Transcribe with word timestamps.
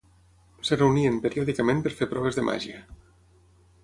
Es 0.61 0.71
reunien 0.79 1.19
periòdicament 1.25 1.83
per 1.87 1.91
fer 1.99 2.07
proves 2.13 2.39
de 2.39 2.47
màgia. 2.47 2.81